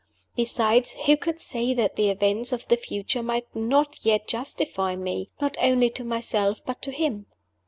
[0.35, 4.95] Besides, who could say that the events of the future might not y et justify
[4.95, 7.27] me not only to myself, but to him?